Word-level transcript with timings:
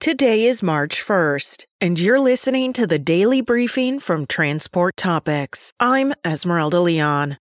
Today 0.00 0.46
is 0.46 0.62
March 0.62 1.04
1st, 1.04 1.66
and 1.82 2.00
you're 2.00 2.18
listening 2.18 2.72
to 2.72 2.86
the 2.86 2.98
daily 2.98 3.42
briefing 3.42 4.00
from 4.00 4.24
Transport 4.24 4.96
Topics. 4.96 5.74
I'm 5.78 6.14
Esmeralda 6.24 6.80
Leon. 6.80 7.36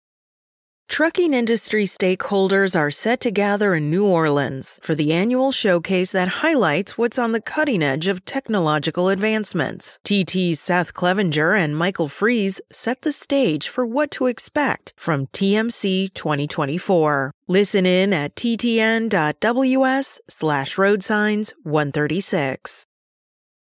Trucking 0.87 1.33
industry 1.33 1.83
stakeholders 1.83 2.73
are 2.73 2.89
set 2.89 3.19
to 3.21 3.29
gather 3.29 3.75
in 3.75 3.91
New 3.91 4.05
Orleans 4.05 4.79
for 4.81 4.95
the 4.95 5.11
annual 5.11 5.51
showcase 5.51 6.11
that 6.11 6.39
highlights 6.39 6.97
what's 6.97 7.19
on 7.19 7.33
the 7.33 7.41
cutting 7.41 7.83
edge 7.83 8.07
of 8.07 8.23
technological 8.23 9.09
advancements. 9.09 9.99
TT's 10.05 10.59
Seth 10.59 10.93
Clevenger 10.93 11.53
and 11.53 11.77
Michael 11.77 12.07
Freeze 12.07 12.61
set 12.71 13.01
the 13.01 13.11
stage 13.11 13.67
for 13.67 13.85
what 13.85 14.11
to 14.11 14.27
expect 14.27 14.93
from 14.95 15.27
TMC 15.27 16.13
2024. 16.13 17.31
Listen 17.47 17.85
in 17.85 18.13
at 18.13 18.33
ttn.ws 18.35 20.19
slash 20.29 20.77
road 20.77 21.03
signs 21.03 21.53
136. 21.63 22.85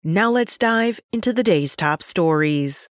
Now 0.05 0.31
let's 0.31 0.57
dive 0.57 1.01
into 1.13 1.33
the 1.33 1.43
day's 1.43 1.75
top 1.75 2.03
stories. 2.03 2.89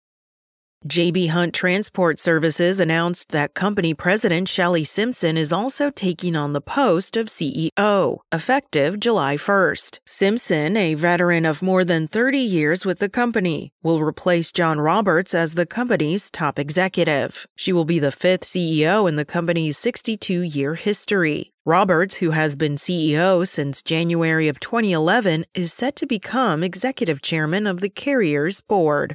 JB 0.87 1.31
Hunt 1.31 1.55
Transport 1.55 2.21
Services 2.21 2.79
announced 2.79 3.31
that 3.31 3.55
company 3.55 3.95
president 3.95 4.51
Shelley 4.51 4.85
Simpson 4.85 5.39
is 5.39 5.51
also 5.51 5.89
taking 5.89 6.37
on 6.37 6.53
the 6.53 6.61
post 6.61 7.17
of 7.17 7.29
CEO, 7.29 8.19
effective 8.31 9.01
July 9.01 9.39
1st. 9.39 10.01
Simpson, 10.05 10.77
a 10.77 10.93
veteran 10.93 11.47
of 11.47 11.63
more 11.63 11.85
than 11.85 12.07
30 12.07 12.37
years 12.37 12.85
with 12.85 12.99
the 12.99 13.09
company, 13.09 13.73
will 13.83 14.03
replace 14.03 14.53
John 14.53 14.79
Roberts 14.79 15.33
as 15.33 15.55
the 15.55 15.65
company's 15.65 16.31
top 16.31 16.59
executive. 16.59 17.47
She 17.57 17.73
will 17.73 17.87
be 17.87 17.99
the 17.99 18.13
fifth 18.13 18.43
CEO 18.43 19.09
in 19.09 19.17
the 19.17 19.25
company's 19.25 19.79
62 19.79 20.43
year 20.43 20.75
history. 20.75 21.51
Roberts, 21.65 22.17
who 22.17 22.33
has 22.33 22.57
been 22.57 22.75
CEO 22.75 23.49
since 23.49 23.81
January 23.81 24.49
of 24.49 24.61
2011, 24.61 25.47
is 25.55 25.73
set 25.73 25.97
to 25.97 26.07
become 26.07 26.63
executive 26.63 27.23
chairman 27.23 27.67
of 27.67 27.81
the 27.81 27.89
carrier's 27.89 28.61
board. 28.61 29.15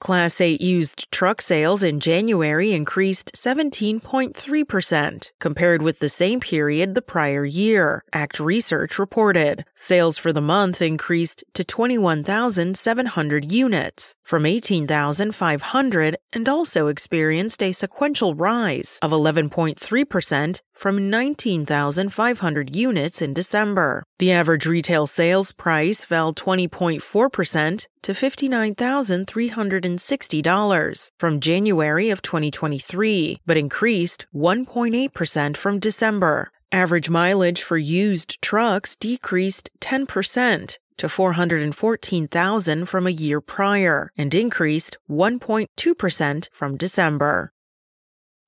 Class 0.00 0.40
8 0.40 0.60
used 0.60 1.10
truck 1.10 1.42
sales 1.42 1.82
in 1.82 1.98
January 1.98 2.72
increased 2.72 3.32
17.3% 3.34 5.32
compared 5.40 5.82
with 5.82 5.98
the 5.98 6.08
same 6.08 6.38
period 6.38 6.94
the 6.94 7.02
prior 7.02 7.44
year, 7.44 8.04
ACT 8.12 8.38
Research 8.38 8.98
reported. 8.98 9.64
Sales 9.74 10.16
for 10.16 10.32
the 10.32 10.40
month 10.40 10.80
increased 10.80 11.42
to 11.54 11.64
21,700 11.64 13.50
units 13.50 14.14
from 14.22 14.46
18,500 14.46 16.16
and 16.32 16.48
also 16.48 16.86
experienced 16.86 17.62
a 17.62 17.72
sequential 17.72 18.36
rise 18.36 19.00
of 19.02 19.10
11.3% 19.10 20.60
from 20.78 21.10
19,500 21.10 22.76
units 22.76 23.20
in 23.20 23.34
December. 23.34 24.04
The 24.20 24.30
average 24.30 24.64
retail 24.64 25.08
sales 25.08 25.50
price 25.50 26.04
fell 26.04 26.32
20.4% 26.32 27.86
to 28.02 28.12
$59,360 28.12 31.10
from 31.18 31.40
January 31.40 32.10
of 32.10 32.22
2023, 32.22 33.40
but 33.44 33.56
increased 33.56 34.26
1.8% 34.32 35.56
from 35.56 35.80
December. 35.80 36.52
Average 36.70 37.10
mileage 37.10 37.62
for 37.62 37.78
used 37.78 38.40
trucks 38.40 38.94
decreased 38.94 39.70
10% 39.80 40.78
to 40.98 41.08
414,000 41.08 42.86
from 42.86 43.06
a 43.06 43.10
year 43.10 43.40
prior 43.40 44.12
and 44.18 44.34
increased 44.34 44.98
1.2% 45.10 46.48
from 46.52 46.76
December. 46.76 47.52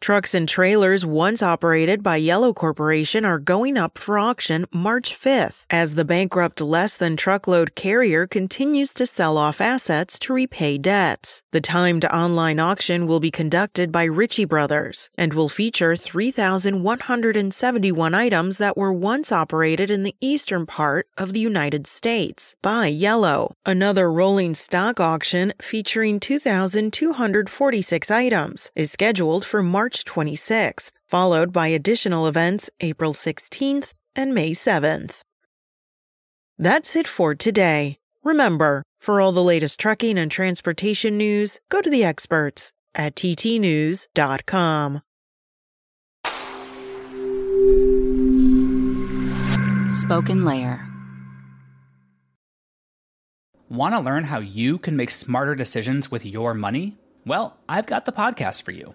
Trucks 0.01 0.33
and 0.33 0.49
trailers 0.49 1.05
once 1.05 1.43
operated 1.43 2.03
by 2.03 2.17
Yellow 2.17 2.55
Corporation 2.55 3.27
are 3.27 3.39
going 3.39 3.77
up 3.77 3.99
for 3.99 4.19
auction 4.19 4.65
March 4.73 5.15
5th 5.15 5.67
as 5.69 5.95
the 5.95 6.07
bankrupt 6.07 6.63
less 6.63 6.97
than 6.97 7.19
truckload 7.19 7.75
carrier 7.75 8.27
continues 8.27 8.95
to 8.95 9.07
sell 9.07 9.37
off 9.37 9.61
assets 9.61 10.19
to 10.21 10.33
repay 10.33 10.79
debts. 10.79 11.43
The 11.53 11.61
timed 11.61 12.07
online 12.07 12.59
auction 12.59 13.07
will 13.07 13.21
be 13.21 13.31
conducted 13.31 13.93
by 13.93 14.05
Ritchie 14.05 14.47
Brothers 14.47 15.11
and 15.19 15.35
will 15.35 15.51
feature 15.51 15.97
3,171 15.97 18.15
items 18.15 18.57
that 18.57 18.79
were 18.79 18.95
once 18.95 19.31
operated 19.31 19.91
in 19.91 20.03
the 20.03 20.17
eastern 20.23 20.65
part 20.65 21.09
of 21.19 21.35
the 21.35 21.41
United 21.41 21.87
States 21.87 22.55
by 22.63 22.87
Yellow. 22.87 23.55
Another 23.67 24.11
rolling 24.11 24.55
stock 24.55 24.99
auction 24.99 25.53
featuring 25.61 26.21
2,246 26.21 28.11
items 28.11 28.71
is 28.75 28.91
scheduled 28.91 29.45
for 29.45 29.63
March 29.63 29.90
March 29.91 30.05
26th, 30.05 30.91
followed 31.09 31.53
by 31.53 31.67
additional 31.67 32.29
events 32.29 32.71
April 32.79 33.13
16th 33.13 33.93
and 34.15 34.33
May 34.33 34.53
7th. 34.53 35.23
That's 36.57 36.95
it 36.95 37.09
for 37.09 37.35
today. 37.35 37.99
Remember, 38.23 38.85
for 39.01 39.21
all 39.21 39.33
the 39.33 39.43
latest 39.43 39.81
trucking 39.81 40.17
and 40.17 40.31
transportation 40.31 41.19
news, 41.19 41.59
go 41.71 41.81
to 41.81 41.91
the 41.91 42.05
experts 42.05 42.71
at 42.95 43.17
ttnews.com. 43.17 45.01
Spoken 49.89 50.45
Layer. 50.45 50.87
Want 53.69 53.95
to 53.95 54.01
learn 54.01 54.23
how 54.23 54.39
you 54.39 54.79
can 54.79 54.97
make 54.97 55.11
smarter 55.11 55.57
decisions 55.57 56.13
with 56.13 56.25
your 56.25 56.55
money? 56.55 56.97
Well, 57.27 57.57
I've 57.69 57.87
got 57.87 58.05
the 58.05 58.13
podcast 58.13 58.63
for 58.63 58.71
you. 58.71 58.95